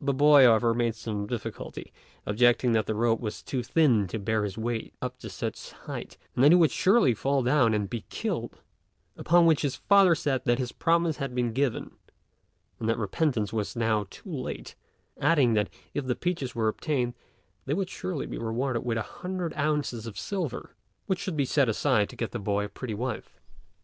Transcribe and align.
The 0.00 0.12
boy, 0.12 0.42
however, 0.42 0.74
made 0.74 0.96
some 0.96 1.28
difficulty, 1.28 1.92
objecting 2.26 2.72
that 2.72 2.86
the 2.86 2.96
rope 2.96 3.20
was 3.20 3.44
too 3.44 3.62
thin 3.62 4.08
to 4.08 4.18
bear 4.18 4.42
his 4.42 4.58
weight 4.58 4.92
up 5.00 5.20
to 5.20 5.30
such 5.30 5.70
a 5.70 5.74
height, 5.86 6.18
and 6.34 6.42
that 6.42 6.50
he 6.50 6.56
would 6.56 6.72
surely 6.72 7.14
fall 7.14 7.44
down 7.44 7.72
and 7.72 7.88
be 7.88 8.04
killed; 8.10 8.58
upon 9.16 9.46
which 9.46 9.62
his 9.62 9.76
father 9.76 10.16
said 10.16 10.42
that 10.46 10.58
his 10.58 10.72
promise 10.72 11.18
had 11.18 11.32
been 11.32 11.52
given 11.52 11.92
and 12.80 12.88
that 12.88 12.98
repentance 12.98 13.52
was 13.52 13.76
now 13.76 14.08
too 14.10 14.32
late, 14.32 14.74
adding 15.20 15.54
that 15.54 15.70
if 15.94 16.06
the 16.06 16.16
peaches 16.16 16.56
were 16.56 16.66
obtained 16.66 17.14
they 17.64 17.74
would 17.74 17.88
surely 17.88 18.26
be 18.26 18.38
rewarded 18.38 18.84
with 18.84 18.98
a 18.98 19.02
hundred 19.22 19.54
ounces 19.54 20.08
of 20.08 20.18
silver, 20.18 20.74
which 21.06 21.20
should 21.20 21.36
be 21.36 21.44
set 21.44 21.68
aside 21.68 22.08
to 22.08 22.16
get 22.16 22.32
the 22.32 22.40
boy 22.40 22.64
a 22.64 22.68
pretty 22.68 22.94
wife. 22.94 23.38